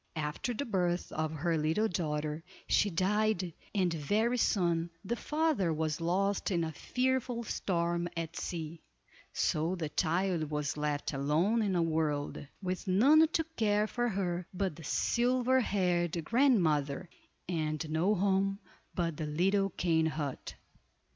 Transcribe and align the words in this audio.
After 0.15 0.51
the 0.55 0.65
birth 0.65 1.11
of 1.11 1.31
her 1.31 1.59
little 1.59 1.87
daughter, 1.87 2.43
she 2.67 2.89
died, 2.89 3.53
and 3.75 3.93
very 3.93 4.39
soon 4.39 4.89
the 5.05 5.15
father 5.15 5.71
was 5.71 6.01
lost 6.01 6.49
in 6.49 6.63
a 6.63 6.71
fearful 6.71 7.43
storm 7.43 8.07
at 8.17 8.35
sea; 8.35 8.81
so 9.31 9.75
the 9.75 9.89
child 9.89 10.49
was 10.49 10.75
left 10.75 11.13
alone 11.13 11.61
in 11.61 11.73
the 11.73 11.83
world, 11.83 12.43
with 12.63 12.87
none 12.87 13.27
to 13.27 13.43
care 13.57 13.85
for 13.85 14.09
her 14.09 14.47
but 14.55 14.75
the 14.75 14.83
silver 14.83 15.59
haired 15.61 16.23
grandmother, 16.25 17.07
and 17.47 17.87
no 17.87 18.15
home 18.15 18.57
but 18.95 19.17
the 19.17 19.27
little 19.27 19.69
cane 19.69 20.07
hut. 20.07 20.55